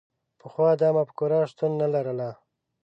پخوا 0.39 0.69
دا 0.81 0.89
مفکوره 0.97 1.39
شتون 1.51 1.71
نه 1.81 1.87
لرله. 1.93 2.29